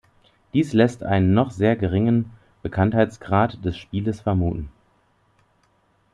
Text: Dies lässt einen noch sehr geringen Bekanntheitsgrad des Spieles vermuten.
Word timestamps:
Dies 0.55 0.73
lässt 0.73 1.03
einen 1.03 1.35
noch 1.35 1.51
sehr 1.51 1.75
geringen 1.75 2.31
Bekanntheitsgrad 2.63 3.63
des 3.63 3.77
Spieles 3.77 4.19
vermuten. 4.19 4.69